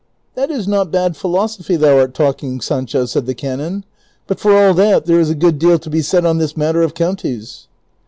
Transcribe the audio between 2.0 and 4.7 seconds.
talking, Sancho," said the canon;" but for